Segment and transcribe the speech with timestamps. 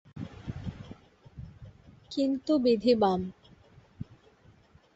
[2.11, 3.21] কিন্ত বিধি বাম।